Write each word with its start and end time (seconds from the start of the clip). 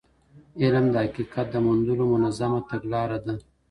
علم 0.63 0.85
د 0.91 0.95
حقيقت 1.03 1.47
د 1.51 1.55
موندلو 1.65 2.03
منظمه 2.13 2.59
تګلاره 2.71 3.17
ده. 3.25 3.33